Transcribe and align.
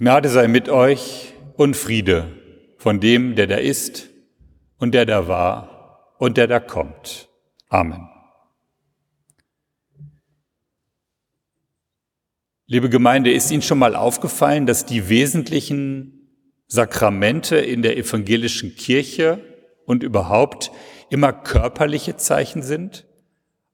Gnade 0.00 0.28
sei 0.28 0.46
mit 0.46 0.68
euch 0.68 1.34
und 1.56 1.76
Friede 1.76 2.32
von 2.76 3.00
dem, 3.00 3.34
der 3.34 3.48
da 3.48 3.56
ist 3.56 4.10
und 4.76 4.94
der 4.94 5.06
da 5.06 5.26
war 5.26 6.14
und 6.18 6.36
der 6.36 6.46
da 6.46 6.60
kommt. 6.60 7.28
Amen. 7.68 8.08
Liebe 12.66 12.88
Gemeinde, 12.88 13.32
ist 13.32 13.50
Ihnen 13.50 13.62
schon 13.62 13.80
mal 13.80 13.96
aufgefallen, 13.96 14.66
dass 14.66 14.86
die 14.86 15.08
wesentlichen 15.08 16.30
Sakramente 16.68 17.56
in 17.56 17.82
der 17.82 17.96
evangelischen 17.96 18.76
Kirche 18.76 19.40
und 19.84 20.04
überhaupt 20.04 20.70
immer 21.10 21.32
körperliche 21.32 22.16
Zeichen 22.16 22.62
sind? 22.62 23.04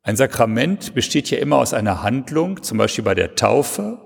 Ein 0.00 0.16
Sakrament 0.16 0.95
besteht 0.95 1.29
ja 1.29 1.36
immer 1.36 1.59
aus 1.59 1.75
einer 1.75 2.02
Handlung, 2.02 2.62
zum 2.62 2.79
Beispiel 2.79 3.04
bei 3.04 3.14
der 3.14 3.34
Taufe, 3.34 4.04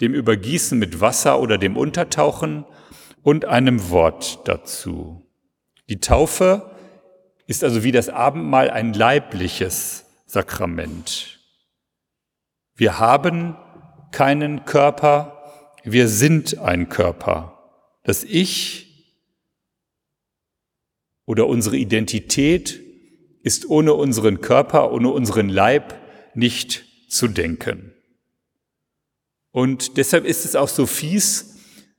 dem 0.00 0.14
Übergießen 0.14 0.78
mit 0.78 1.00
Wasser 1.00 1.40
oder 1.40 1.58
dem 1.58 1.76
Untertauchen 1.76 2.64
und 3.22 3.44
einem 3.44 3.90
Wort 3.90 4.46
dazu. 4.46 5.26
Die 5.88 6.00
Taufe 6.00 6.70
ist 7.46 7.64
also 7.64 7.82
wie 7.82 7.92
das 7.92 8.08
Abendmahl 8.08 8.70
ein 8.70 8.92
leibliches 8.92 10.04
Sakrament. 10.26 11.40
Wir 12.76 12.98
haben 12.98 13.56
keinen 14.12 14.64
Körper, 14.64 15.74
wir 15.82 16.08
sind 16.08 16.58
ein 16.58 16.88
Körper. 16.88 17.70
Das 18.04 18.24
Ich 18.24 18.88
oder 21.24 21.46
unsere 21.46 21.76
Identität 21.76 22.80
ist 23.42 23.68
ohne 23.68 23.94
unseren 23.94 24.40
Körper, 24.40 24.92
ohne 24.92 25.10
unseren 25.10 25.48
Leib 25.48 25.94
nicht 26.34 26.84
zu 27.08 27.28
denken. 27.28 27.94
Und 29.58 29.96
deshalb 29.96 30.24
ist 30.24 30.44
es 30.44 30.54
auch 30.54 30.68
so 30.68 30.86
fies, 30.86 31.56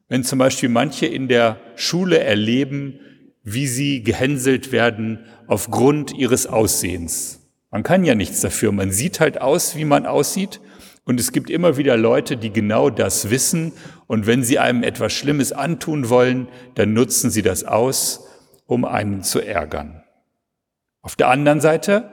wenn 0.08 0.24
zum 0.24 0.40
Beispiel 0.40 0.70
manche 0.70 1.08
in 1.08 1.28
der 1.28 1.60
Schule 1.76 2.18
erleben, 2.18 3.02
wie 3.44 3.68
sie 3.68 4.02
gehänselt 4.02 4.72
werden 4.72 5.26
aufgrund 5.46 6.14
ihres 6.14 6.48
Aussehens. 6.48 7.50
Man 7.70 7.84
kann 7.84 8.06
ja 8.06 8.16
nichts 8.16 8.40
dafür. 8.40 8.72
Man 8.72 8.92
sieht 8.92 9.20
halt 9.20 9.42
aus, 9.42 9.76
wie 9.76 9.84
man 9.84 10.06
aussieht. 10.06 10.62
Und 11.04 11.20
es 11.20 11.34
gibt 11.34 11.50
immer 11.50 11.76
wieder 11.76 11.98
Leute, 11.98 12.38
die 12.38 12.54
genau 12.54 12.90
das 12.90 13.30
wissen. 13.30 13.74
Und 14.08 14.26
wenn 14.26 14.42
sie 14.42 14.58
einem 14.58 14.82
etwas 14.82 15.12
Schlimmes 15.12 15.52
antun 15.52 16.08
wollen, 16.08 16.48
dann 16.76 16.94
nutzen 16.94 17.30
sie 17.30 17.42
das 17.42 17.66
aus, 17.66 18.26
um 18.68 18.86
einen 18.86 19.22
zu 19.22 19.42
ärgern. 19.42 20.02
Auf 21.02 21.18
der 21.18 21.28
anderen 21.28 21.60
Seite 21.60 22.10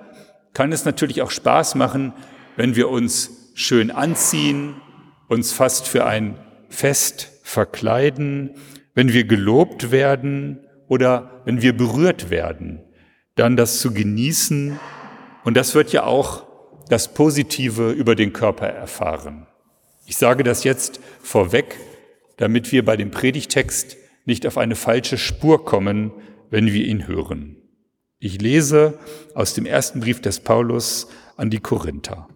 kann 0.55 0.73
es 0.73 0.85
natürlich 0.85 1.23
auch 1.23 1.31
Spaß 1.31 1.77
machen, 1.77 2.15
wenn 2.57 2.75
wir 2.75 2.89
uns 2.89 3.53
schön 3.55 3.93
anziehen, 3.93 4.75
uns 5.29 5.53
fast 5.53 5.89
für 5.89 6.05
ein 6.05 6.39
Fest 6.69 7.33
verkleiden, 7.43 8.55
wenn 8.95 9.13
wir 9.13 9.25
gelobt 9.25 9.91
werden 9.91 10.67
oder 10.89 11.43
wenn 11.45 11.63
wir 11.63 11.77
berührt 11.77 12.31
werden, 12.31 12.83
dann 13.35 13.57
das 13.57 13.81
zu 13.81 13.93
genießen. 13.93 14.79
Und 15.45 15.57
das 15.57 15.75
wird 15.75 15.93
ja 15.93 16.05
auch 16.05 16.47
das 16.89 17.13
Positive 17.13 17.91
über 17.91 18.15
den 18.15 18.33
Körper 18.33 18.67
erfahren. 18.67 19.47
Ich 20.07 20.17
sage 20.17 20.45
das 20.45 20.65
jetzt 20.65 21.01
vorweg, 21.21 21.77
damit 22.37 22.73
wir 22.73 22.85
bei 22.85 22.97
dem 22.97 23.11
Predigtext 23.11 23.97
nicht 24.25 24.47
auf 24.47 24.59
eine 24.59 24.77
falsche 24.77 25.19
Spur 25.19 25.65
kommen, 25.65 26.13
wenn 26.51 26.67
wir 26.67 26.85
ihn 26.85 27.07
hören. 27.07 27.57
Ich 28.19 28.41
lese 28.41 28.99
aus 29.35 29.55
dem 29.55 29.67
ersten 29.67 30.01
Brief 30.01 30.21
des 30.21 30.41
Paulus 30.41 31.09
an 31.37 31.51
die 31.51 31.61
Korinther. 31.61 32.29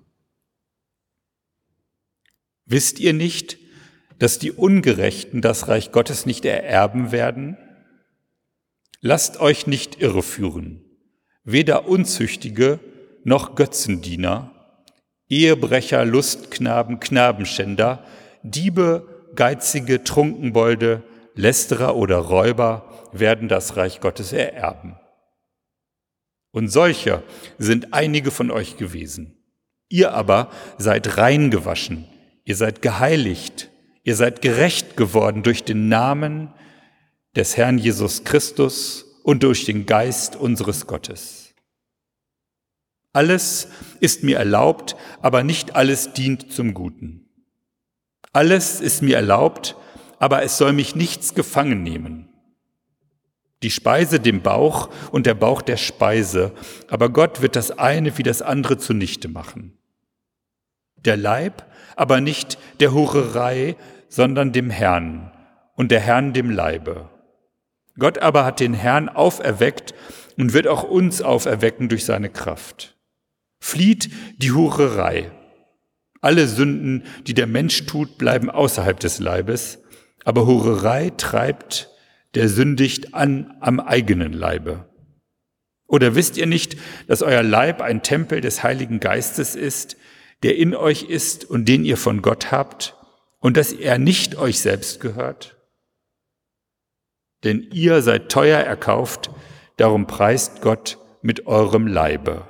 Wisst 2.71 3.01
ihr 3.01 3.13
nicht, 3.13 3.59
dass 4.21 4.39
die 4.39 4.53
Ungerechten 4.53 5.43
das 5.43 5.67
Reich 5.67 5.91
Gottes 5.91 6.25
nicht 6.25 6.45
ererben 6.45 7.11
werden? 7.11 7.59
Lasst 9.01 9.41
euch 9.41 9.67
nicht 9.67 10.01
irreführen. 10.01 10.85
Weder 11.43 11.89
Unzüchtige 11.89 12.79
noch 13.25 13.57
Götzendiener, 13.57 14.53
Ehebrecher, 15.29 16.05
Lustknaben, 16.05 17.01
Knabenschänder, 17.01 18.05
Diebe, 18.45 19.33
Geizige, 19.35 20.05
Trunkenbolde, 20.05 21.03
Lästerer 21.35 21.97
oder 21.97 22.19
Räuber 22.19 23.09
werden 23.11 23.49
das 23.49 23.77
Reich 23.77 24.01
Gottes 24.01 24.33
ererben. 24.33 24.97
Und 26.53 26.69
solcher 26.69 27.25
sind 27.59 27.95
einige 27.95 28.31
von 28.31 28.53
euch 28.53 28.77
gewesen. 28.77 29.43
Ihr 29.89 30.13
aber 30.15 30.53
seid 30.79 31.17
rein 31.17 31.51
gewaschen, 31.51 32.07
Ihr 32.51 32.57
seid 32.57 32.83
geheiligt, 32.83 33.71
ihr 34.03 34.17
seid 34.17 34.43
gerecht 34.43 34.97
geworden 34.97 35.45
durch 35.45 35.63
den 35.63 35.89
Namen 35.89 36.53
des 37.37 37.57
Herrn 37.57 37.79
Jesus 37.79 38.25
Christus 38.25 39.05
und 39.23 39.45
durch 39.45 39.67
den 39.67 39.87
Geist 39.87 40.35
unseres 40.35 40.89
Gottes. 40.89 41.55
Alles 43.13 43.69
ist 44.01 44.25
mir 44.25 44.39
erlaubt, 44.39 44.97
aber 45.23 45.45
nicht 45.45 45.77
alles 45.77 46.13
dient 46.13 46.53
zum 46.53 46.75
Guten. 46.75 47.29
Alles 48.33 48.81
ist 48.81 49.01
mir 49.01 49.15
erlaubt, 49.15 49.77
aber 50.19 50.43
es 50.43 50.59
soll 50.59 50.73
mich 50.73 50.97
nichts 50.97 51.35
gefangen 51.35 51.85
nehmen. 51.85 52.31
Die 53.63 53.71
Speise 53.71 54.19
dem 54.19 54.43
Bauch 54.43 54.91
und 55.13 55.25
der 55.27 55.35
Bauch 55.35 55.63
der 55.63 55.77
Speise, 55.77 56.53
aber 56.89 57.11
Gott 57.11 57.43
wird 57.43 57.55
das 57.55 57.71
eine 57.71 58.19
wie 58.19 58.25
das 58.25 58.43
andere 58.43 58.77
zunichte 58.77 59.29
machen. 59.29 59.79
Der 60.97 61.17
Leib 61.17 61.70
aber 62.01 62.23
nicht 62.23 62.57
der 62.81 62.95
Hurerei, 62.95 63.77
sondern 64.09 64.53
dem 64.53 64.71
Herrn 64.71 65.31
und 65.75 65.91
der 65.91 66.01
Herrn 66.01 66.33
dem 66.33 66.49
Leibe. 66.49 67.11
Gott 67.99 68.17
aber 68.21 68.47
hat 68.47 68.59
den 68.59 68.73
Herrn 68.73 69.11
auferweckt 69.11 69.93
und 70.39 70.55
wird 70.55 70.67
auch 70.67 70.83
uns 70.83 71.21
auferwecken 71.21 71.91
durch 71.91 72.07
seine 72.07 72.31
Kraft. 72.31 72.97
Flieht 73.63 74.09
die 74.39 74.53
Hurerei. 74.53 75.31
Alle 76.23 76.47
Sünden, 76.47 77.05
die 77.27 77.35
der 77.35 77.47
Mensch 77.47 77.85
tut, 77.85 78.17
bleiben 78.17 78.49
außerhalb 78.49 78.99
des 78.99 79.19
Leibes, 79.19 79.83
aber 80.25 80.47
Hurerei 80.47 81.11
treibt, 81.19 81.91
der 82.35 82.49
sündigt 82.49 83.13
an 83.13 83.59
am 83.61 83.79
eigenen 83.79 84.33
Leibe. 84.33 84.89
Oder 85.87 86.15
wisst 86.15 86.39
ihr 86.39 86.47
nicht, 86.47 86.79
dass 87.09 87.21
euer 87.21 87.43
Leib 87.43 87.83
ein 87.83 88.03
Tempel 88.03 88.41
des 88.41 88.63
Heiligen 88.63 89.01
Geistes 89.01 89.55
ist, 89.55 89.99
der 90.43 90.57
in 90.57 90.75
euch 90.75 91.03
ist 91.05 91.45
und 91.45 91.67
den 91.67 91.85
ihr 91.85 91.97
von 91.97 92.23
Gott 92.23 92.51
habt 92.51 92.97
und 93.39 93.57
dass 93.57 93.73
er 93.73 93.99
nicht 93.99 94.37
euch 94.37 94.61
selbst 94.61 95.01
gehört? 95.01 95.57
Denn 97.45 97.63
ihr 97.73 98.03
seid 98.03 98.31
teuer 98.31 98.61
erkauft, 98.61 99.31
darum 99.77 100.07
preist 100.07 100.61
Gott 100.61 100.99
mit 101.23 101.47
eurem 101.47 101.87
Leibe. 101.87 102.49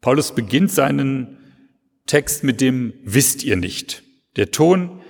Paulus 0.00 0.34
beginnt 0.34 0.70
seinen 0.70 1.38
Text 2.06 2.44
mit 2.44 2.60
dem 2.60 2.92
Wisst 3.02 3.42
ihr 3.42 3.56
nicht. 3.56 4.02
Der 4.36 4.50
Ton 4.50 5.02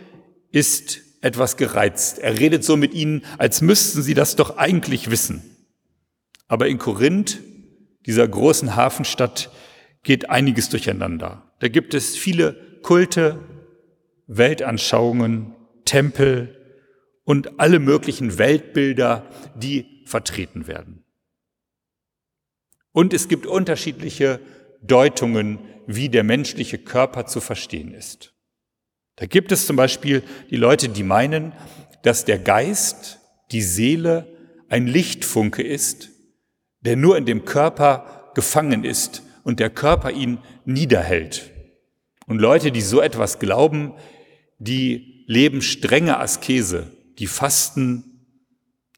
ist 0.52 1.00
etwas 1.20 1.56
gereizt. 1.56 2.18
Er 2.18 2.38
redet 2.38 2.62
so 2.62 2.76
mit 2.76 2.94
ihnen, 2.94 3.24
als 3.38 3.60
müssten 3.60 4.02
sie 4.02 4.14
das 4.14 4.36
doch 4.36 4.56
eigentlich 4.56 5.10
wissen. 5.10 5.42
Aber 6.46 6.68
in 6.68 6.78
Korinth 6.78 7.40
dieser 8.06 8.26
großen 8.28 8.76
Hafenstadt 8.76 9.50
geht 10.02 10.30
einiges 10.30 10.68
durcheinander. 10.68 11.52
Da 11.60 11.68
gibt 11.68 11.94
es 11.94 12.16
viele 12.16 12.80
Kulte, 12.82 13.38
Weltanschauungen, 14.26 15.54
Tempel 15.84 16.60
und 17.24 17.58
alle 17.58 17.78
möglichen 17.78 18.38
Weltbilder, 18.38 19.26
die 19.54 20.02
vertreten 20.06 20.66
werden. 20.66 21.04
Und 22.92 23.12
es 23.12 23.28
gibt 23.28 23.46
unterschiedliche 23.46 24.40
Deutungen, 24.82 25.58
wie 25.86 26.08
der 26.08 26.24
menschliche 26.24 26.78
Körper 26.78 27.26
zu 27.26 27.40
verstehen 27.40 27.92
ist. 27.92 28.34
Da 29.16 29.26
gibt 29.26 29.52
es 29.52 29.66
zum 29.66 29.76
Beispiel 29.76 30.22
die 30.50 30.56
Leute, 30.56 30.88
die 30.88 31.02
meinen, 31.02 31.52
dass 32.02 32.24
der 32.24 32.38
Geist, 32.38 33.20
die 33.52 33.62
Seele 33.62 34.26
ein 34.68 34.86
Lichtfunke 34.86 35.62
ist, 35.62 36.10
der 36.84 36.96
nur 36.96 37.16
in 37.16 37.26
dem 37.26 37.44
Körper 37.44 38.30
gefangen 38.34 38.84
ist 38.84 39.22
und 39.42 39.60
der 39.60 39.70
Körper 39.70 40.10
ihn 40.10 40.38
niederhält. 40.64 41.50
Und 42.26 42.38
Leute, 42.38 42.72
die 42.72 42.80
so 42.80 43.00
etwas 43.00 43.38
glauben, 43.38 43.94
die 44.58 45.24
leben 45.26 45.62
strenge 45.62 46.18
Askese, 46.18 46.90
die 47.18 47.26
fasten, 47.26 48.26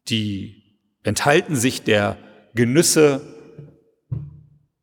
die 0.09 0.81
enthalten 1.03 1.57
sich 1.57 1.83
der 1.83 2.19
Genüsse, 2.55 3.21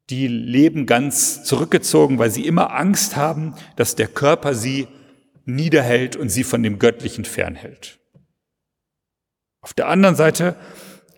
die 0.10 0.28
leben 0.28 0.86
ganz 0.86 1.44
zurückgezogen, 1.44 2.20
weil 2.20 2.30
sie 2.30 2.46
immer 2.46 2.74
Angst 2.74 3.16
haben, 3.16 3.56
dass 3.76 3.96
der 3.96 4.08
Körper 4.08 4.54
sie 4.54 4.88
niederhält 5.46 6.16
und 6.16 6.30
sie 6.30 6.44
von 6.44 6.64
dem 6.64 6.80
Göttlichen 6.80 7.26
fernhält. 7.26 8.00
Auf 9.62 9.74
der 9.74 9.88
anderen 9.88 10.16
Seite 10.16 10.56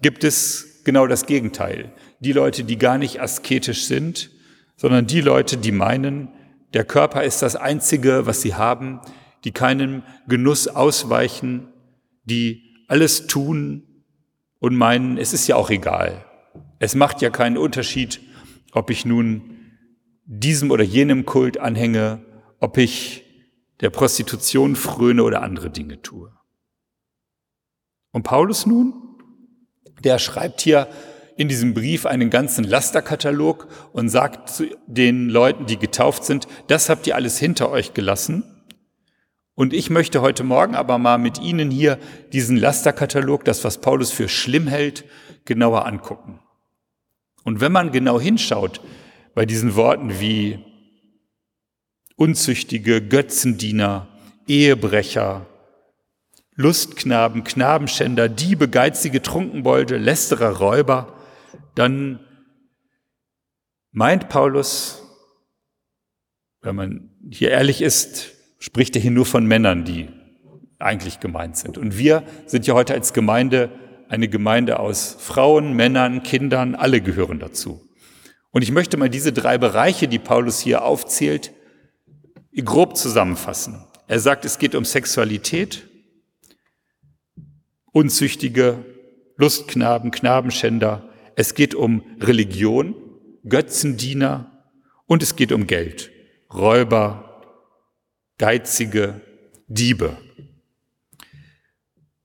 gibt 0.01 0.23
es 0.23 0.74
genau 0.85 1.07
das 1.07 1.25
Gegenteil. 1.25 1.91
Die 2.19 2.31
Leute, 2.31 2.63
die 2.63 2.77
gar 2.77 2.97
nicht 2.97 3.21
asketisch 3.21 3.85
sind, 3.85 4.31
sondern 4.77 5.07
die 5.07 5.21
Leute, 5.21 5.57
die 5.57 5.71
meinen, 5.71 6.29
Der 6.73 6.83
Körper 6.83 7.23
ist 7.23 7.41
das 7.41 7.55
Einzige, 7.55 8.25
was 8.25 8.41
sie 8.41 8.55
haben, 8.55 8.99
die 9.45 9.51
keinem 9.51 10.03
Genuss 10.27 10.67
ausweichen, 10.67 11.69
die 12.25 12.73
alles 12.89 13.27
tun 13.27 14.03
und 14.59 14.75
meinen, 14.75 15.17
es 15.17 15.31
ist 15.31 15.47
ja 15.47 15.55
auch 15.55 15.69
egal. 15.69 16.25
Es 16.79 16.93
macht 16.93 17.21
ja 17.21 17.29
keinen 17.29 17.57
Unterschied, 17.57 18.19
ob 18.73 18.89
ich 18.89 19.05
nun 19.05 19.55
diesem 20.25 20.69
oder 20.69 20.83
jenem 20.83 21.25
Kult 21.25 21.59
anhänge, 21.59 22.25
ob 22.59 22.77
ich 22.77 23.23
der 23.79 23.89
Prostitution 23.89 24.75
fröne 24.75 25.23
oder 25.23 25.43
andere 25.43 25.69
Dinge 25.69 26.01
tue. 26.01 26.33
Und 28.11 28.23
Paulus 28.23 28.65
nun, 28.65 29.04
der 30.03 30.19
schreibt 30.19 30.61
hier 30.61 30.87
in 31.37 31.47
diesem 31.49 31.73
Brief 31.73 32.05
einen 32.05 32.29
ganzen 32.29 32.63
Lasterkatalog 32.63 33.67
und 33.91 34.09
sagt 34.09 34.49
zu 34.49 34.65
den 34.87 35.29
Leuten, 35.29 35.65
die 35.65 35.77
getauft 35.77 36.23
sind, 36.23 36.47
das 36.67 36.89
habt 36.89 37.07
ihr 37.07 37.15
alles 37.15 37.37
hinter 37.37 37.69
euch 37.69 37.93
gelassen. 37.93 38.43
Und 39.53 39.73
ich 39.73 39.89
möchte 39.89 40.21
heute 40.21 40.43
Morgen 40.43 40.75
aber 40.75 40.97
mal 40.97 41.17
mit 41.17 41.39
Ihnen 41.39 41.71
hier 41.71 41.97
diesen 42.33 42.57
Lasterkatalog, 42.57 43.45
das 43.45 43.63
was 43.63 43.79
Paulus 43.79 44.11
für 44.11 44.27
schlimm 44.27 44.67
hält, 44.67 45.05
genauer 45.45 45.85
angucken. 45.85 46.39
Und 47.43 47.61
wenn 47.61 47.71
man 47.71 47.91
genau 47.91 48.19
hinschaut 48.19 48.81
bei 49.33 49.45
diesen 49.45 49.75
Worten 49.75 50.19
wie 50.19 50.59
Unzüchtige, 52.17 53.01
Götzendiener, 53.01 54.07
Ehebrecher, 54.47 55.45
Lustknaben, 56.55 57.43
Knabenschänder, 57.43 58.29
Diebe, 58.29 58.69
geizige 58.69 59.21
Trunkenbolde, 59.21 59.97
Lästerer, 59.97 60.57
Räuber, 60.57 61.13
dann 61.75 62.19
meint 63.91 64.29
Paulus, 64.29 65.03
wenn 66.61 66.75
man 66.75 67.09
hier 67.29 67.51
ehrlich 67.51 67.81
ist, 67.81 68.31
spricht 68.59 68.95
er 68.95 69.01
hier 69.01 69.11
nur 69.11 69.25
von 69.25 69.45
Männern, 69.45 69.83
die 69.83 70.09
eigentlich 70.79 71.19
gemeint 71.19 71.57
sind. 71.57 71.77
Und 71.77 71.97
wir 71.97 72.23
sind 72.45 72.67
ja 72.67 72.73
heute 72.73 72.93
als 72.93 73.13
Gemeinde 73.13 73.69
eine 74.07 74.27
Gemeinde 74.27 74.79
aus 74.79 75.17
Frauen, 75.19 75.73
Männern, 75.73 76.23
Kindern, 76.23 76.75
alle 76.75 77.01
gehören 77.01 77.39
dazu. 77.39 77.89
Und 78.51 78.61
ich 78.61 78.71
möchte 78.71 78.97
mal 78.97 79.09
diese 79.09 79.33
drei 79.33 79.57
Bereiche, 79.57 80.07
die 80.07 80.19
Paulus 80.19 80.59
hier 80.59 80.83
aufzählt, 80.83 81.51
grob 82.63 82.95
zusammenfassen. 82.95 83.85
Er 84.07 84.19
sagt, 84.19 84.45
es 84.45 84.59
geht 84.59 84.75
um 84.75 84.85
Sexualität, 84.85 85.89
Unzüchtige, 87.95 88.83
Lustknaben, 89.37 90.11
Knabenschänder, 90.11 91.07
es 91.37 91.53
geht 91.55 91.73
um 91.73 92.03
Religion, 92.19 92.93
Götzendiener 93.47 94.51
und 95.05 95.23
es 95.23 95.37
geht 95.37 95.53
um 95.53 95.65
Geld, 95.65 96.11
Räuber, 96.53 97.41
Geizige, 98.37 99.21
Diebe. 99.67 100.17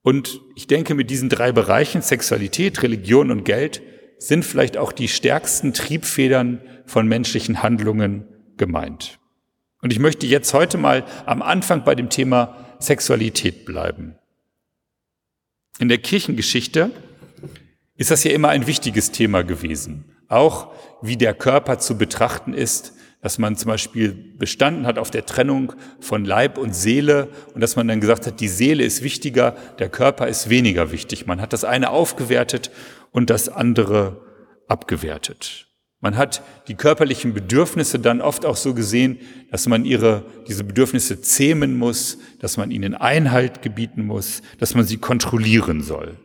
Und 0.03 0.41
ich 0.57 0.67
denke, 0.67 0.97
mit 0.97 1.09
diesen 1.09 1.29
drei 1.29 1.53
Bereichen, 1.53 2.03
Sexualität, 2.03 2.83
Religion 2.83 3.31
und 3.31 3.45
Geld, 3.45 3.81
sind 4.19 4.45
vielleicht 4.45 4.77
auch 4.77 4.91
die 4.91 5.07
stärksten 5.07 5.73
Triebfedern 5.73 6.63
von 6.85 7.07
menschlichen 7.07 7.63
Handlungen 7.63 8.27
gemeint. 8.57 9.21
Und 9.83 9.93
ich 9.93 10.01
möchte 10.01 10.27
jetzt 10.27 10.53
heute 10.53 10.79
mal 10.79 11.05
am 11.27 11.43
Anfang 11.43 11.85
bei 11.85 11.95
dem 11.95 12.11
Thema 12.11 12.57
Sexualität 12.81 13.65
bleiben. 13.65 14.17
In 15.81 15.89
der 15.89 15.97
Kirchengeschichte 15.97 16.91
ist 17.97 18.11
das 18.11 18.23
ja 18.23 18.33
immer 18.33 18.51
ein 18.51 18.67
wichtiges 18.67 19.13
Thema 19.13 19.43
gewesen. 19.43 20.05
Auch 20.29 20.69
wie 21.01 21.17
der 21.17 21.33
Körper 21.33 21.79
zu 21.79 21.97
betrachten 21.97 22.53
ist, 22.53 22.93
dass 23.23 23.39
man 23.39 23.57
zum 23.57 23.69
Beispiel 23.69 24.13
bestanden 24.13 24.87
hat 24.87 24.99
auf 24.99 25.11
der 25.11 25.25
Trennung 25.25 25.73
von 25.99 26.27
Leib 26.27 26.59
und 26.59 26.77
Seele 26.77 27.31
und 27.55 27.63
dass 27.63 27.77
man 27.77 27.89
dann 27.89 28.01
gesagt 28.01 28.27
hat, 28.27 28.41
die 28.41 28.49
Seele 28.49 28.85
ist 28.85 29.03
wichtiger, 29.03 29.57
der 29.79 29.89
Körper 29.89 30.29
ist 30.29 30.51
weniger 30.51 30.93
wichtig. 30.93 31.27
Man 31.27 31.41
hat 31.41 31.55
das 31.55 31.65
eine 31.65 31.89
aufgewertet 31.89 32.71
und 33.11 33.31
das 33.31 33.49
andere 33.49 34.23
abgewertet. 34.69 35.70
Man 36.01 36.17
hat 36.17 36.43
die 36.67 36.75
körperlichen 36.75 37.35
Bedürfnisse 37.35 37.99
dann 37.99 38.23
oft 38.23 38.47
auch 38.47 38.57
so 38.57 38.73
gesehen, 38.73 39.19
dass 39.51 39.69
man 39.69 39.85
ihre, 39.85 40.25
diese 40.49 40.65
Bedürfnisse 40.65 41.21
zähmen 41.21 41.77
muss, 41.77 42.19
dass 42.41 42.57
man 42.57 42.71
ihnen 42.71 42.95
Einhalt 42.95 43.61
gebieten 43.61 44.07
muss, 44.07 44.41
dass 44.59 44.75
man 44.75 44.85
sie 44.85 44.97
kontrollieren 44.97 45.83
soll. 45.83 46.17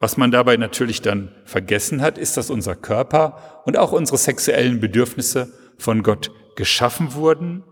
Was 0.00 0.16
man 0.16 0.32
dabei 0.32 0.56
natürlich 0.56 1.00
dann 1.00 1.30
vergessen 1.44 2.02
hat, 2.02 2.18
ist, 2.18 2.36
dass 2.36 2.50
unser 2.50 2.74
Körper 2.74 3.62
und 3.66 3.78
auch 3.78 3.92
unsere 3.92 4.18
sexuellen 4.18 4.80
Bedürfnisse 4.80 5.52
von 5.78 6.02
Gott 6.02 6.32
geschaffen 6.56 7.14
wurden 7.14 7.62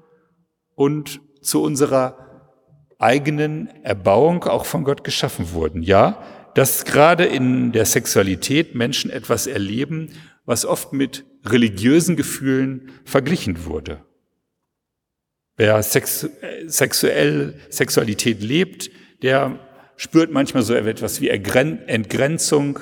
und 0.77 1.21
zu 1.43 1.61
unserer 1.61 2.31
eigenen 3.01 3.69
Erbauung 3.83 4.45
auch 4.45 4.65
von 4.65 4.85
Gott 4.85 5.03
geschaffen 5.03 5.53
wurden. 5.53 5.83
Ja, 5.83 6.23
dass 6.55 6.85
gerade 6.85 7.25
in 7.25 7.73
der 7.73 7.87
Sexualität 7.87 8.75
Menschen 8.75 9.11
etwas 9.11 9.47
erleben, 9.47 10.11
was 10.45 10.65
oft 10.65 10.93
mit 10.93 11.25
religiösen 11.45 12.17
Gefühlen 12.17 12.91
verglichen 13.05 13.65
wurde. 13.65 14.05
Wer 15.57 15.83
sex 15.83 16.29
sexuell 16.67 17.55
Sexualität 17.69 18.43
lebt, 18.43 18.91
der 19.23 19.59
spürt 19.97 20.33
manchmal 20.33 20.63
so 20.63 20.75
etwas 20.75 21.21
wie 21.21 21.29
Entgrenzung. 21.29 22.79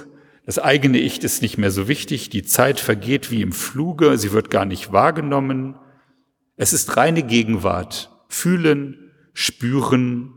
Das 0.47 0.59
eigene 0.59 0.99
Ich 0.99 1.23
ist 1.25 1.43
nicht 1.43 1.59
mehr 1.59 1.73
so 1.73 1.89
wichtig. 1.89 2.31
Die 2.31 2.45
Zeit 2.45 2.79
vergeht 2.79 3.31
wie 3.31 3.43
im 3.43 3.53
Fluge. 3.53 4.17
Sie 4.17 4.33
wird 4.33 4.51
gar 4.51 4.65
nicht 4.65 4.93
wahrgenommen. 4.93 5.75
Es 6.57 6.73
ist 6.73 6.97
reine 6.97 7.25
Gegenwart. 7.25 8.11
Fühlen, 8.29 9.11
spüren 9.35 10.35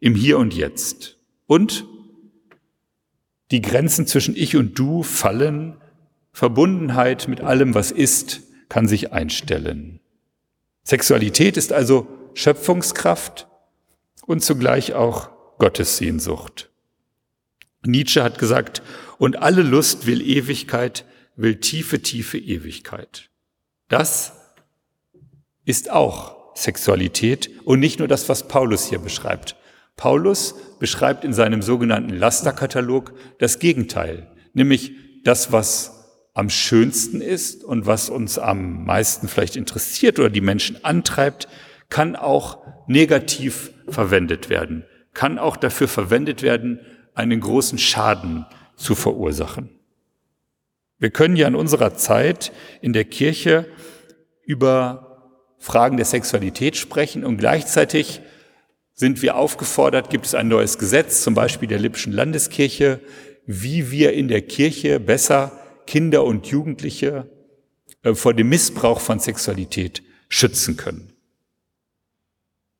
im 0.00 0.14
Hier 0.14 0.38
und 0.38 0.52
Jetzt. 0.54 1.18
Und 1.46 1.86
die 3.50 3.60
Grenzen 3.60 4.06
zwischen 4.06 4.36
Ich 4.36 4.56
und 4.56 4.78
Du 4.78 5.02
fallen. 5.02 5.76
Verbundenheit 6.32 7.28
mit 7.28 7.40
allem, 7.40 7.74
was 7.74 7.90
ist, 7.90 8.42
kann 8.68 8.86
sich 8.86 9.12
einstellen. 9.12 10.00
Sexualität 10.84 11.56
ist 11.56 11.72
also 11.72 12.06
Schöpfungskraft 12.34 13.48
und 14.26 14.42
zugleich 14.42 14.94
auch 14.94 15.30
Gottessehnsucht. 15.58 16.70
Nietzsche 17.84 18.22
hat 18.22 18.38
gesagt, 18.38 18.82
und 19.18 19.36
alle 19.36 19.62
Lust 19.62 20.06
will 20.06 20.22
Ewigkeit, 20.22 21.04
will 21.36 21.56
tiefe, 21.56 22.00
tiefe 22.00 22.38
Ewigkeit. 22.38 23.30
Das 23.88 24.32
ist 25.64 25.90
auch 25.90 26.54
Sexualität 26.54 27.50
und 27.64 27.80
nicht 27.80 27.98
nur 27.98 28.08
das, 28.08 28.28
was 28.28 28.48
Paulus 28.48 28.88
hier 28.88 28.98
beschreibt. 28.98 29.56
Paulus 30.00 30.56
beschreibt 30.80 31.24
in 31.24 31.32
seinem 31.32 31.62
sogenannten 31.62 32.10
Lasterkatalog 32.10 33.12
das 33.38 33.60
Gegenteil, 33.60 34.26
nämlich 34.52 34.92
das, 35.22 35.52
was 35.52 35.96
am 36.34 36.50
schönsten 36.50 37.20
ist 37.20 37.62
und 37.62 37.86
was 37.86 38.10
uns 38.10 38.38
am 38.38 38.84
meisten 38.84 39.28
vielleicht 39.28 39.54
interessiert 39.54 40.18
oder 40.18 40.30
die 40.30 40.40
Menschen 40.40 40.84
antreibt, 40.84 41.46
kann 41.88 42.16
auch 42.16 42.58
negativ 42.88 43.70
verwendet 43.88 44.48
werden 44.48 44.84
kann 45.14 45.38
auch 45.38 45.56
dafür 45.56 45.88
verwendet 45.88 46.42
werden, 46.42 46.80
einen 47.14 47.40
großen 47.40 47.78
Schaden 47.78 48.46
zu 48.76 48.94
verursachen. 48.94 49.68
Wir 50.98 51.10
können 51.10 51.36
ja 51.36 51.48
in 51.48 51.54
unserer 51.54 51.94
Zeit 51.94 52.52
in 52.80 52.92
der 52.92 53.04
Kirche 53.04 53.66
über 54.44 55.54
Fragen 55.58 55.96
der 55.96 56.06
Sexualität 56.06 56.76
sprechen 56.76 57.24
und 57.24 57.38
gleichzeitig 57.38 58.20
sind 59.00 59.22
wir 59.22 59.36
aufgefordert, 59.36 60.10
gibt 60.10 60.26
es 60.26 60.34
ein 60.34 60.48
neues 60.48 60.76
Gesetz, 60.76 61.22
zum 61.22 61.32
Beispiel 61.32 61.66
der 61.66 61.78
Lippischen 61.78 62.12
Landeskirche, 62.12 63.00
wie 63.46 63.90
wir 63.90 64.12
in 64.12 64.28
der 64.28 64.42
Kirche 64.42 65.00
besser 65.00 65.58
Kinder 65.86 66.22
und 66.22 66.48
Jugendliche 66.48 67.30
äh, 68.02 68.12
vor 68.12 68.34
dem 68.34 68.50
Missbrauch 68.50 69.00
von 69.00 69.18
Sexualität 69.18 70.02
schützen 70.28 70.76
können. 70.76 71.14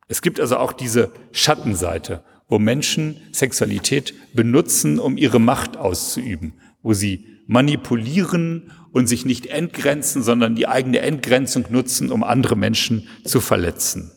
Es 0.09 0.21
gibt 0.21 0.41
also 0.41 0.59
auch 0.59 0.75
diese 0.75 1.11
Schattenseite, 1.33 2.23
wo 2.49 2.59
Menschen 2.59 3.17
Sexualität 3.33 4.13
benutzen, 4.35 4.99
um 4.99 5.17
ihre 5.17 5.41
Macht 5.41 5.79
auszuüben, 5.79 6.53
wo 6.83 6.93
sie 6.93 7.25
manipulieren 7.47 8.73
und 8.93 9.07
sich 9.07 9.25
nicht 9.25 9.47
entgrenzen, 9.47 10.23
sondern 10.23 10.55
die 10.55 10.69
eigene 10.69 10.99
Entgrenzung 10.99 11.65
nutzen, 11.71 12.13
um 12.13 12.23
andere 12.25 12.57
Menschen 12.57 13.09
zu 13.25 13.41
verletzen. 13.41 14.13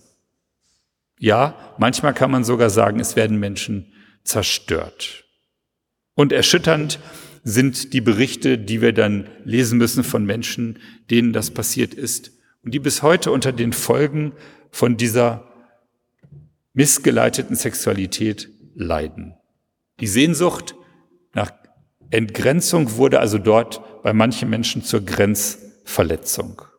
Ja, 1.23 1.55
manchmal 1.77 2.13
kann 2.13 2.31
man 2.31 2.43
sogar 2.43 2.69
sagen, 2.69 2.99
es 2.99 3.15
werden 3.15 3.39
Menschen 3.39 3.93
zerstört. 4.25 5.23
Und 6.15 6.33
erschütternd 6.33 6.99
sind 7.45 7.93
die 7.93 8.01
Berichte, 8.01 8.57
die 8.57 8.81
wir 8.81 8.91
dann 8.91 9.29
lesen 9.45 9.77
müssen 9.77 10.03
von 10.03 10.25
Menschen, 10.25 10.79
denen 11.09 11.31
das 11.31 11.49
passiert 11.49 11.93
ist 11.93 12.33
und 12.65 12.73
die 12.73 12.79
bis 12.79 13.03
heute 13.03 13.31
unter 13.31 13.53
den 13.53 13.71
Folgen 13.71 14.33
von 14.69 14.97
dieser 14.97 15.47
missgeleiteten 16.73 17.55
Sexualität 17.55 18.49
leiden. 18.75 19.33
Die 20.01 20.07
Sehnsucht 20.07 20.75
nach 21.33 21.53
Entgrenzung 22.09 22.97
wurde 22.97 23.21
also 23.21 23.37
dort 23.37 24.03
bei 24.03 24.11
manchen 24.11 24.49
Menschen 24.49 24.83
zur 24.83 25.05
Grenzsexualität. 25.05 26.72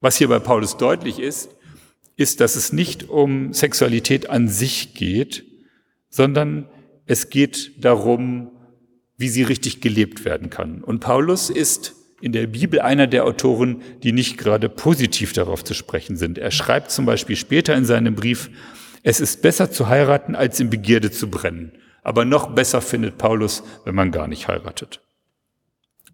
Was 0.00 0.16
hier 0.16 0.28
bei 0.28 0.38
Paulus 0.38 0.76
deutlich 0.76 1.18
ist, 1.18 1.50
ist, 2.16 2.40
dass 2.40 2.56
es 2.56 2.72
nicht 2.72 3.08
um 3.08 3.52
Sexualität 3.52 4.28
an 4.30 4.48
sich 4.48 4.94
geht, 4.94 5.44
sondern 6.08 6.68
es 7.06 7.30
geht 7.30 7.84
darum, 7.84 8.50
wie 9.16 9.28
sie 9.28 9.42
richtig 9.42 9.80
gelebt 9.80 10.24
werden 10.24 10.50
kann. 10.50 10.82
Und 10.82 11.00
Paulus 11.00 11.50
ist 11.50 11.94
in 12.20 12.32
der 12.32 12.46
Bibel 12.46 12.80
einer 12.80 13.06
der 13.06 13.24
Autoren, 13.24 13.82
die 14.02 14.12
nicht 14.12 14.38
gerade 14.38 14.68
positiv 14.68 15.32
darauf 15.32 15.64
zu 15.64 15.74
sprechen 15.74 16.16
sind. 16.16 16.38
Er 16.38 16.50
schreibt 16.50 16.90
zum 16.90 17.06
Beispiel 17.06 17.36
später 17.36 17.74
in 17.74 17.84
seinem 17.84 18.14
Brief, 18.14 18.50
es 19.02 19.20
ist 19.20 19.40
besser 19.40 19.70
zu 19.70 19.88
heiraten, 19.88 20.34
als 20.34 20.60
in 20.60 20.70
Begierde 20.70 21.10
zu 21.10 21.30
brennen. 21.30 21.72
Aber 22.02 22.24
noch 22.24 22.54
besser 22.54 22.80
findet 22.80 23.18
Paulus, 23.18 23.62
wenn 23.84 23.94
man 23.94 24.10
gar 24.10 24.26
nicht 24.26 24.48
heiratet. 24.48 25.00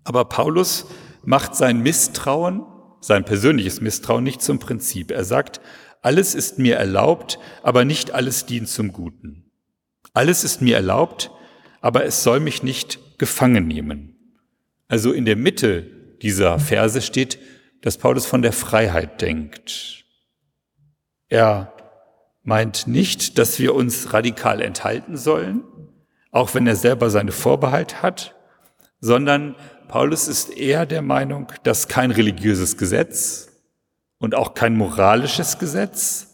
Aber 0.04 0.24
Paulus 0.24 0.86
macht 1.24 1.56
sein 1.56 1.82
Misstrauen, 1.82 2.62
sein 3.06 3.25
persönliches 3.25 3.80
Misstrauen 3.80 4.25
nicht 4.25 4.42
zum 4.42 4.58
Prinzip. 4.58 5.12
Er 5.12 5.25
sagt, 5.25 5.60
alles 6.02 6.34
ist 6.34 6.58
mir 6.58 6.76
erlaubt, 6.76 7.38
aber 7.62 7.84
nicht 7.84 8.10
alles 8.10 8.46
dient 8.46 8.68
zum 8.68 8.92
Guten. 8.92 9.50
Alles 10.12 10.44
ist 10.44 10.60
mir 10.60 10.76
erlaubt, 10.76 11.30
aber 11.80 12.04
es 12.04 12.22
soll 12.22 12.40
mich 12.40 12.62
nicht 12.62 13.18
gefangen 13.18 13.68
nehmen. 13.68 14.16
Also 14.88 15.12
in 15.12 15.25
der 15.25 15.36
Mitte 15.36 15.82
dieser 16.22 16.58
Verse 16.58 17.00
steht, 17.00 17.38
dass 17.82 17.98
Paulus 17.98 18.26
von 18.26 18.42
der 18.42 18.52
Freiheit 18.52 19.20
denkt. 19.20 20.04
Er 21.28 21.72
meint 22.42 22.86
nicht, 22.86 23.38
dass 23.38 23.58
wir 23.58 23.75
uns 23.75 24.12
radikal 24.12 24.60
enthalten 24.60 25.16
sollen, 25.16 25.62
auch 26.30 26.54
wenn 26.54 26.66
er 26.66 26.76
selber 26.76 27.10
seine 27.10 27.32
Vorbehalt 27.32 28.02
hat, 28.02 28.34
sondern 29.00 29.54
Paulus 29.88 30.28
ist 30.28 30.50
eher 30.50 30.86
der 30.86 31.02
Meinung, 31.02 31.52
dass 31.62 31.88
kein 31.88 32.10
religiöses 32.10 32.76
Gesetz 32.76 33.48
und 34.18 34.34
auch 34.34 34.54
kein 34.54 34.76
moralisches 34.76 35.58
Gesetz 35.58 36.28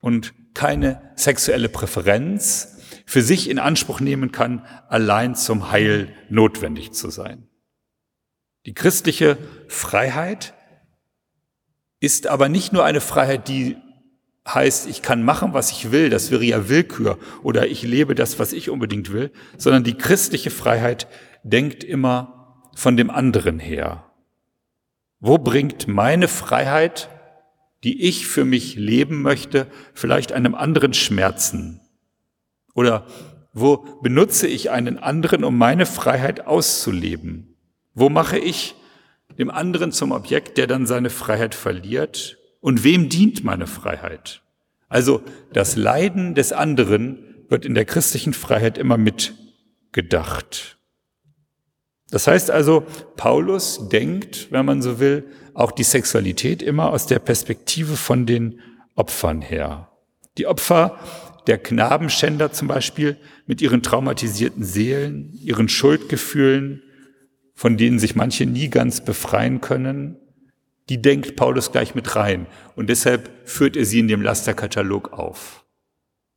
und 0.00 0.34
keine 0.54 1.12
sexuelle 1.16 1.68
Präferenz 1.68 2.78
für 3.06 3.22
sich 3.22 3.50
in 3.50 3.58
Anspruch 3.58 4.00
nehmen 4.00 4.32
kann, 4.32 4.64
allein 4.88 5.34
zum 5.34 5.70
Heil 5.70 6.14
notwendig 6.28 6.92
zu 6.92 7.10
sein. 7.10 7.48
Die 8.66 8.74
christliche 8.74 9.38
Freiheit 9.68 10.54
ist 12.00 12.26
aber 12.26 12.48
nicht 12.48 12.72
nur 12.72 12.84
eine 12.84 13.00
Freiheit, 13.00 13.48
die 13.48 13.76
heißt, 14.46 14.88
ich 14.88 15.02
kann 15.02 15.22
machen, 15.22 15.52
was 15.52 15.70
ich 15.70 15.92
will, 15.92 16.10
das 16.10 16.30
wäre 16.30 16.44
ja 16.44 16.68
Willkür, 16.68 17.18
oder 17.42 17.68
ich 17.68 17.82
lebe 17.82 18.14
das, 18.14 18.38
was 18.38 18.52
ich 18.52 18.70
unbedingt 18.70 19.12
will, 19.12 19.30
sondern 19.56 19.84
die 19.84 19.96
christliche 19.96 20.50
Freiheit 20.50 21.06
denkt 21.44 21.84
immer 21.84 22.41
von 22.74 22.96
dem 22.96 23.10
anderen 23.10 23.58
her. 23.58 24.04
Wo 25.20 25.38
bringt 25.38 25.86
meine 25.88 26.28
Freiheit, 26.28 27.08
die 27.84 28.02
ich 28.02 28.26
für 28.26 28.44
mich 28.44 28.76
leben 28.76 29.22
möchte, 29.22 29.66
vielleicht 29.94 30.32
einem 30.32 30.54
anderen 30.54 30.94
Schmerzen? 30.94 31.80
Oder 32.74 33.06
wo 33.52 33.78
benutze 34.02 34.46
ich 34.46 34.70
einen 34.70 34.98
anderen, 34.98 35.44
um 35.44 35.56
meine 35.58 35.86
Freiheit 35.86 36.46
auszuleben? 36.46 37.56
Wo 37.94 38.08
mache 38.08 38.38
ich 38.38 38.74
dem 39.38 39.50
anderen 39.50 39.92
zum 39.92 40.12
Objekt, 40.12 40.58
der 40.58 40.66
dann 40.66 40.86
seine 40.86 41.10
Freiheit 41.10 41.54
verliert? 41.54 42.38
Und 42.60 42.84
wem 42.84 43.08
dient 43.08 43.44
meine 43.44 43.66
Freiheit? 43.66 44.42
Also 44.88 45.22
das 45.52 45.76
Leiden 45.76 46.34
des 46.34 46.52
anderen 46.52 47.44
wird 47.48 47.64
in 47.64 47.74
der 47.74 47.84
christlichen 47.84 48.32
Freiheit 48.32 48.78
immer 48.78 48.96
mitgedacht. 48.96 50.78
Das 52.12 52.26
heißt 52.26 52.50
also, 52.50 52.84
Paulus 53.16 53.88
denkt, 53.88 54.48
wenn 54.50 54.66
man 54.66 54.82
so 54.82 55.00
will, 55.00 55.24
auch 55.54 55.72
die 55.72 55.82
Sexualität 55.82 56.62
immer 56.62 56.90
aus 56.90 57.06
der 57.06 57.18
Perspektive 57.18 57.96
von 57.96 58.26
den 58.26 58.60
Opfern 58.94 59.40
her. 59.40 59.88
Die 60.36 60.46
Opfer 60.46 60.98
der 61.46 61.56
Knabenschänder 61.56 62.52
zum 62.52 62.68
Beispiel 62.68 63.16
mit 63.46 63.62
ihren 63.62 63.82
traumatisierten 63.82 64.62
Seelen, 64.62 65.32
ihren 65.32 65.70
Schuldgefühlen, 65.70 66.82
von 67.54 67.78
denen 67.78 67.98
sich 67.98 68.14
manche 68.14 68.44
nie 68.44 68.68
ganz 68.68 69.02
befreien 69.02 69.62
können, 69.62 70.18
die 70.90 71.00
denkt 71.00 71.34
Paulus 71.34 71.72
gleich 71.72 71.94
mit 71.94 72.14
rein. 72.14 72.46
Und 72.76 72.90
deshalb 72.90 73.30
führt 73.48 73.74
er 73.74 73.86
sie 73.86 74.00
in 74.00 74.08
dem 74.08 74.20
Lasterkatalog 74.20 75.14
auf. 75.14 75.64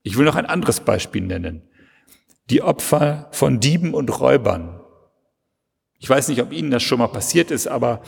Ich 0.03 0.17
will 0.17 0.25
noch 0.25 0.35
ein 0.35 0.45
anderes 0.45 0.79
Beispiel 0.79 1.23
nennen. 1.23 1.63
Die 2.49 2.61
Opfer 2.61 3.27
von 3.33 3.59
Dieben 3.59 3.93
und 3.93 4.21
Räubern 4.21 4.79
ich 5.99 6.09
weiß 6.09 6.27
nicht, 6.27 6.41
ob 6.41 6.51
Ihnen 6.51 6.71
das 6.71 6.83
schon 6.83 6.99
mal 6.99 7.07
passiert 7.07 7.51
ist, 7.51 7.67
aber 7.67 8.01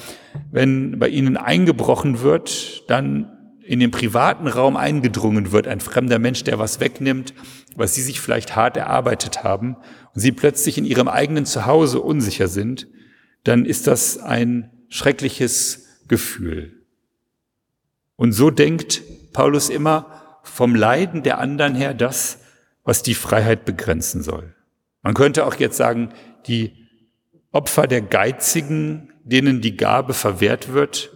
wenn 0.52 1.00
bei 1.00 1.10
Ihnen 1.10 1.38
eingebrochen 1.38 2.22
wird, 2.22 2.90
dann 2.90 3.32
in 3.64 3.80
den 3.80 3.92
privaten 3.92 4.48
Raum 4.48 4.78
eingedrungen 4.78 5.52
wird, 5.52 5.68
ein 5.68 5.82
fremder 5.82 6.20
Mensch, 6.20 6.44
der 6.44 6.58
was 6.58 6.80
wegnimmt, 6.80 7.34
was 7.76 7.96
Sie 7.96 8.02
sich 8.02 8.22
vielleicht 8.22 8.56
hart 8.56 8.78
erarbeitet 8.78 9.44
haben, 9.44 9.76
und 10.14 10.22
Sie 10.22 10.32
plötzlich 10.32 10.78
in 10.78 10.86
Ihrem 10.86 11.08
eigenen 11.08 11.46
Zuhause 11.46 12.00
unsicher 12.00 12.48
sind, 12.48 12.88
dann 13.44 13.66
ist 13.66 13.88
das 13.88 14.18
ein 14.18 14.72
schreckliches 14.90 15.88
Gefühl. 16.08 16.86
Und 18.16 18.32
so 18.32 18.50
denkt 18.50 19.04
Paulus 19.34 19.70
immer 19.70 20.40
vom 20.44 20.74
Leiden 20.74 21.24
der 21.24 21.40
anderen 21.40 21.76
her 21.76 21.94
das, 21.94 22.40
was 22.84 23.04
die 23.04 23.14
Freiheit 23.14 23.66
begrenzen 23.66 24.24
soll. 24.24 24.56
Man 25.04 25.14
könnte 25.14 25.46
auch 25.46 25.56
jetzt 25.56 25.78
sagen, 25.78 26.10
die 26.48 26.87
Opfer 27.52 27.88
der 27.88 28.02
Geizigen, 28.02 29.14
denen 29.24 29.62
die 29.62 29.78
Gabe 29.78 30.14
verwehrt 30.14 30.74
wird, 30.74 31.14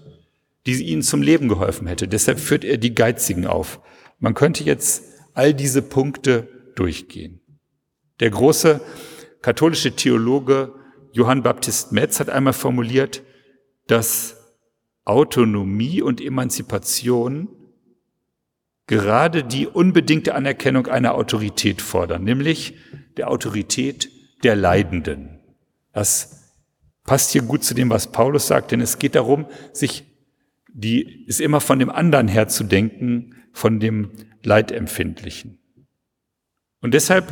die 0.65 0.83
ihnen 0.83 1.01
zum 1.01 1.21
Leben 1.21 1.47
geholfen 1.47 1.88
hätte. 1.88 2.07
Deshalb 2.07 2.39
führt 2.39 2.63
er 2.63 2.77
die 2.77 2.95
Geizigen 2.95 3.47
auf. 3.47 3.79
Man 4.19 4.33
könnte 4.33 4.63
jetzt 4.63 5.03
all 5.33 5.53
diese 5.53 5.81
Punkte 5.81 6.47
durchgehen. 6.75 7.41
Der 8.19 8.29
große 8.29 8.81
katholische 9.41 9.95
Theologe 9.95 10.73
Johann 11.13 11.43
Baptist 11.43 11.91
Metz 11.91 12.19
hat 12.19 12.29
einmal 12.29 12.53
formuliert, 12.53 13.23
dass 13.88 14.38
Autonomie 15.03 16.01
und 16.01 16.21
Emanzipation 16.21 17.50
gerade 18.88 19.43
die 19.43 19.67
unbedingte 19.67 20.35
Anerkennung 20.35 20.88
einer 20.88 21.15
Autorität 21.15 21.81
fordern, 21.81 22.23
nämlich 22.23 22.75
der 23.17 23.29
Autorität 23.29 24.09
der 24.43 24.55
Leidenden. 24.55 25.40
Das 25.93 26.53
passt 27.03 27.31
hier 27.31 27.41
gut 27.41 27.63
zu 27.63 27.74
dem, 27.74 27.89
was 27.89 28.12
Paulus 28.12 28.48
sagt, 28.48 28.71
denn 28.71 28.81
es 28.81 29.00
geht 29.00 29.15
darum, 29.15 29.45
sich 29.74 30.05
die 30.74 31.25
ist 31.25 31.41
immer 31.41 31.60
von 31.60 31.79
dem 31.79 31.89
anderen 31.89 32.27
her 32.27 32.48
zu 32.48 32.63
denken, 32.63 33.36
von 33.51 33.79
dem 33.79 34.12
Leidempfindlichen. 34.43 35.60
Und 36.79 36.93
deshalb 36.93 37.31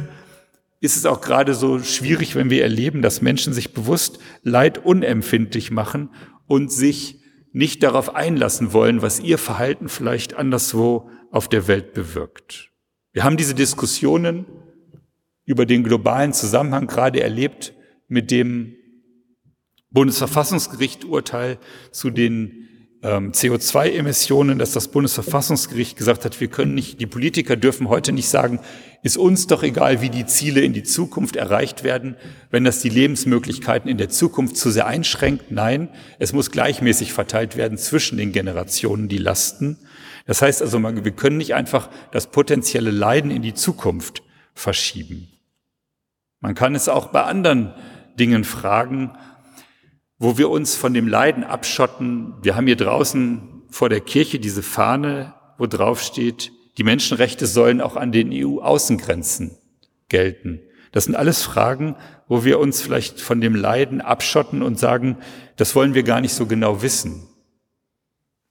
ist 0.82 0.96
es 0.96 1.06
auch 1.06 1.22
gerade 1.22 1.54
so 1.54 1.80
schwierig, 1.80 2.36
wenn 2.36 2.50
wir 2.50 2.64
erleben, 2.64 3.02
dass 3.02 3.22
Menschen 3.22 3.54
sich 3.54 3.74
bewusst 3.74 4.20
Leid 4.44 4.78
unempfindlich 4.78 5.72
machen 5.72 6.10
und 6.48 6.72
sich 6.72 7.22
nicht 7.52 7.82
darauf 7.84 8.16
einlassen 8.16 8.74
wollen, 8.74 9.02
was 9.02 9.20
ihr 9.20 9.38
Verhalten 9.38 9.90
vielleicht 9.90 10.36
anderswo 10.36 11.10
auf 11.32 11.48
der 11.48 11.68
Welt 11.68 11.94
bewirkt. 11.94 12.72
Wir 13.12 13.24
haben 13.24 13.38
diese 13.38 13.56
Diskussionen 13.56 14.46
über 15.46 15.66
den 15.66 15.84
globalen 15.84 16.32
Zusammenhang 16.32 16.88
gerade 16.88 17.22
erlebt 17.22 17.74
mit 18.10 18.32
dem 18.32 18.76
Bundesverfassungsgericht 19.92 21.06
Urteil 21.06 21.58
zu 21.92 22.10
den 22.10 22.68
ähm, 23.02 23.32
CO2-Emissionen, 23.32 24.60
dass 24.60 24.74
das 24.74 24.90
Bundesverfassungsgericht 24.90 25.98
gesagt 25.98 26.26
hat, 26.26 26.40
wir 26.42 26.50
können 26.50 26.74
nicht, 26.74 27.00
die 27.00 27.06
Politiker 27.06 27.56
dürfen 27.56 27.88
heute 27.88 28.12
nicht 28.12 28.28
sagen, 28.28 28.60
ist 29.04 29.18
uns 29.18 29.48
doch 29.48 29.64
egal, 29.64 30.02
wie 30.02 30.10
die 30.10 30.26
Ziele 30.26 30.62
in 30.62 30.74
die 30.74 30.84
Zukunft 30.84 31.38
erreicht 31.38 31.84
werden, 31.84 32.18
wenn 32.52 32.66
das 32.66 32.82
die 32.82 32.90
Lebensmöglichkeiten 32.90 33.90
in 33.90 33.98
der 33.98 34.10
Zukunft 34.10 34.58
zu 34.58 34.70
sehr 34.70 34.88
einschränkt. 34.88 35.52
Nein, 35.52 35.90
es 36.20 36.34
muss 36.34 36.52
gleichmäßig 36.52 37.14
verteilt 37.14 37.56
werden 37.56 37.78
zwischen 37.78 38.18
den 38.18 38.34
Generationen, 38.34 39.08
die 39.08 39.18
Lasten. 39.18 39.78
Das 40.26 40.42
heißt 40.42 40.62
also, 40.62 40.84
wir 40.84 41.12
können 41.12 41.38
nicht 41.38 41.56
einfach 41.56 41.90
das 42.12 42.28
potenzielle 42.28 42.92
Leiden 42.92 43.32
in 43.32 43.42
die 43.42 43.54
Zukunft 43.54 44.24
verschieben. 44.54 45.30
Man 46.42 46.56
kann 46.56 46.76
es 46.76 46.90
auch 46.90 47.08
bei 47.08 47.24
anderen 47.24 47.74
Dingen 48.20 48.44
fragen, 48.44 49.18
wo 50.18 50.38
wir 50.38 50.50
uns 50.50 50.76
von 50.76 50.94
dem 50.94 51.08
Leiden 51.08 51.44
abschotten. 51.44 52.34
Wir 52.42 52.56
haben 52.56 52.68
hier 52.68 52.76
draußen 52.76 53.64
vor 53.70 53.90
der 53.90 54.02
Kirche 54.02 54.40
diese 54.40 54.62
Fahne, 54.62 55.34
wo 55.58 55.66
drauf 55.66 56.02
steht, 56.02 56.52
die 56.78 56.84
Menschenrechte 56.84 57.48
sollen 57.48 57.82
auch 57.82 57.96
an 57.96 58.12
den 58.12 58.30
EU-Außengrenzen 58.32 59.58
gelten. 60.10 60.62
Das 60.92 61.06
sind 61.06 61.16
alles 61.16 61.44
Fragen, 61.44 61.96
wo 62.28 62.44
wir 62.44 62.60
uns 62.60 62.82
vielleicht 62.82 63.22
von 63.22 63.42
dem 63.42 63.56
Leiden 63.56 64.02
abschotten 64.02 64.62
und 64.62 64.80
sagen, 64.80 65.18
das 65.56 65.76
wollen 65.76 65.94
wir 65.94 66.04
gar 66.04 66.22
nicht 66.22 66.34
so 66.34 66.46
genau 66.46 66.82
wissen. 66.82 67.28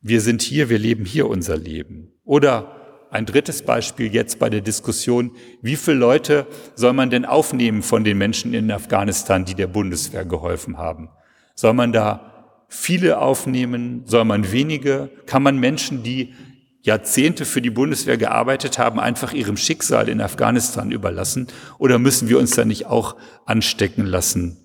Wir 0.00 0.20
sind 0.20 0.42
hier, 0.42 0.68
wir 0.68 0.78
leben 0.78 1.04
hier 1.04 1.28
unser 1.28 1.56
Leben. 1.56 2.12
Oder 2.24 2.77
ein 3.10 3.26
drittes 3.26 3.62
Beispiel 3.62 4.12
jetzt 4.12 4.38
bei 4.38 4.50
der 4.50 4.60
Diskussion, 4.60 5.32
wie 5.62 5.76
viele 5.76 5.96
Leute 5.96 6.46
soll 6.74 6.92
man 6.92 7.10
denn 7.10 7.24
aufnehmen 7.24 7.82
von 7.82 8.04
den 8.04 8.18
Menschen 8.18 8.54
in 8.54 8.70
Afghanistan, 8.70 9.44
die 9.44 9.54
der 9.54 9.66
Bundeswehr 9.66 10.24
geholfen 10.24 10.78
haben? 10.78 11.08
Soll 11.54 11.72
man 11.72 11.92
da 11.92 12.64
viele 12.68 13.18
aufnehmen? 13.18 14.02
Soll 14.04 14.24
man 14.24 14.52
wenige? 14.52 15.10
Kann 15.26 15.42
man 15.42 15.58
Menschen, 15.58 16.02
die 16.02 16.34
Jahrzehnte 16.82 17.44
für 17.44 17.60
die 17.60 17.70
Bundeswehr 17.70 18.16
gearbeitet 18.16 18.78
haben, 18.78 19.00
einfach 19.00 19.32
ihrem 19.32 19.56
Schicksal 19.56 20.08
in 20.08 20.20
Afghanistan 20.20 20.90
überlassen? 20.90 21.48
Oder 21.78 21.98
müssen 21.98 22.28
wir 22.28 22.38
uns 22.38 22.52
da 22.52 22.64
nicht 22.64 22.86
auch 22.86 23.16
anstecken 23.46 24.06
lassen 24.06 24.58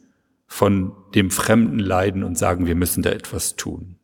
von 0.48 0.94
dem 1.16 1.32
fremden 1.32 1.80
Leiden 1.80 2.24
und 2.24 2.38
sagen, 2.38 2.68
wir 2.68 2.76
müssen 2.76 3.04
da 3.04 3.10
etwas 3.10 3.56
tun? 3.56 3.98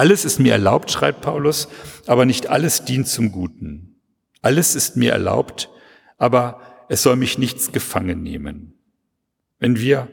Alles 0.00 0.24
ist 0.24 0.38
mir 0.40 0.52
erlaubt, 0.52 0.90
schreibt 0.90 1.20
Paulus, 1.20 1.68
aber 2.06 2.24
nicht 2.24 2.46
alles 2.46 2.86
dient 2.86 3.06
zum 3.06 3.32
Guten. 3.32 4.00
Alles 4.40 4.74
ist 4.74 4.96
mir 4.96 5.12
erlaubt, 5.12 5.68
aber 6.16 6.62
es 6.88 7.02
soll 7.02 7.16
mich 7.16 7.36
nichts 7.36 7.70
gefangen 7.70 8.22
nehmen. 8.22 8.72
Wenn 9.58 9.78
wir 9.78 10.08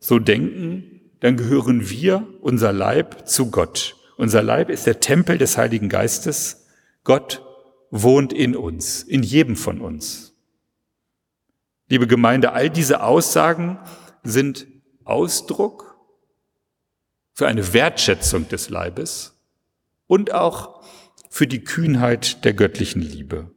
so 0.00 0.18
denken, 0.18 1.12
dann 1.20 1.36
gehören 1.36 1.88
wir, 1.88 2.26
unser 2.40 2.72
Leib, 2.72 3.28
zu 3.28 3.52
Gott. 3.52 3.94
Unser 4.16 4.42
Leib 4.42 4.68
ist 4.68 4.88
der 4.88 4.98
Tempel 4.98 5.38
des 5.38 5.56
Heiligen 5.56 5.88
Geistes. 5.88 6.66
Gott 7.04 7.40
wohnt 7.92 8.32
in 8.32 8.56
uns, 8.56 9.04
in 9.04 9.22
jedem 9.22 9.54
von 9.54 9.80
uns. 9.80 10.34
Liebe 11.88 12.08
Gemeinde, 12.08 12.50
all 12.50 12.68
diese 12.68 13.04
Aussagen 13.04 13.78
sind 14.24 14.66
Ausdruck 15.04 15.89
für 17.40 17.48
eine 17.48 17.72
Wertschätzung 17.72 18.48
des 18.50 18.68
Leibes 18.68 19.34
und 20.06 20.34
auch 20.34 20.84
für 21.30 21.46
die 21.46 21.64
Kühnheit 21.64 22.44
der 22.44 22.52
göttlichen 22.52 23.00
Liebe. 23.00 23.50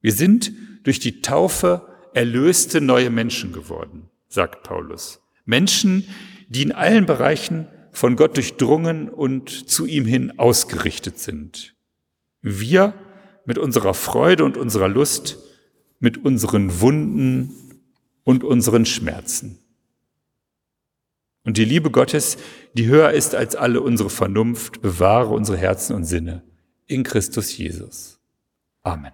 Wir 0.00 0.12
sind 0.12 0.52
durch 0.84 1.00
die 1.00 1.20
Taufe 1.20 1.86
erlöste 2.14 2.80
neue 2.80 3.10
Menschen 3.10 3.52
geworden, 3.52 4.08
sagt 4.28 4.62
Paulus. 4.62 5.20
Menschen, 5.44 6.08
die 6.48 6.62
in 6.62 6.72
allen 6.72 7.04
Bereichen 7.04 7.68
von 7.92 8.16
Gott 8.16 8.38
durchdrungen 8.38 9.10
und 9.10 9.50
zu 9.50 9.84
ihm 9.84 10.06
hin 10.06 10.38
ausgerichtet 10.38 11.18
sind. 11.18 11.74
Wir 12.40 12.94
mit 13.44 13.58
unserer 13.58 13.92
Freude 13.92 14.46
und 14.46 14.56
unserer 14.56 14.88
Lust, 14.88 15.36
mit 15.98 16.24
unseren 16.24 16.80
Wunden 16.80 17.50
und 18.22 18.44
unseren 18.44 18.86
Schmerzen. 18.86 19.58
Und 21.44 21.58
die 21.58 21.64
Liebe 21.64 21.90
Gottes, 21.90 22.38
die 22.72 22.86
höher 22.86 23.10
ist 23.10 23.34
als 23.34 23.54
alle 23.54 23.82
unsere 23.82 24.10
Vernunft, 24.10 24.80
bewahre 24.80 25.34
unsere 25.34 25.58
Herzen 25.58 25.94
und 25.94 26.04
Sinne 26.04 26.42
in 26.86 27.02
Christus 27.02 27.56
Jesus. 27.56 28.18
Amen. 28.82 29.12